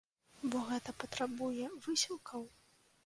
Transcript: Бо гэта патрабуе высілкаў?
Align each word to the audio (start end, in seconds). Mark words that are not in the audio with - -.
Бо 0.53 0.61
гэта 0.69 0.95
патрабуе 1.03 1.69
высілкаў? 1.87 2.41